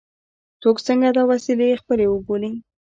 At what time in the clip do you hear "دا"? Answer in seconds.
1.17-1.23